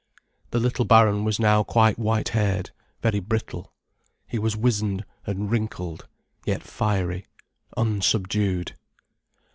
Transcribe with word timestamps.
The 0.49 0.59
little 0.59 0.83
baron 0.83 1.23
was 1.25 1.39
now 1.39 1.63
quite 1.63 1.99
white 1.99 2.29
haired, 2.29 2.71
very 3.03 3.19
brittle. 3.19 3.71
He 4.27 4.39
was 4.39 4.57
wizened 4.57 5.05
and 5.27 5.51
wrinkled, 5.51 6.07
yet 6.43 6.63
fiery, 6.63 7.27
unsubdued. 7.77 8.73